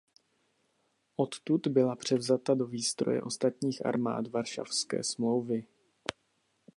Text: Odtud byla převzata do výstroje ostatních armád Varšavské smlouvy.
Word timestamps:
Odtud 1.17 1.67
byla 1.67 1.95
převzata 1.95 2.53
do 2.55 2.65
výstroje 2.67 3.21
ostatních 3.21 3.85
armád 3.85 4.27
Varšavské 4.27 5.03
smlouvy. 5.03 5.65